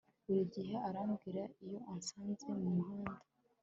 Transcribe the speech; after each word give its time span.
Buri 0.25 0.43
gihe 0.55 0.75
arambwira 0.89 1.43
iyo 1.65 1.79
ansanze 1.93 2.47
mumuhanda 2.61 3.23